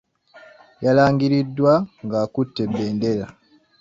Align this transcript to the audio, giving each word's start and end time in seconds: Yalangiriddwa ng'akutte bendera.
Yalangiriddwa 0.83 1.73
ng'akutte 2.05 2.61
bendera. 2.71 3.25